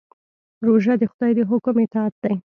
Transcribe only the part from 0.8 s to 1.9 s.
د خدای د حکم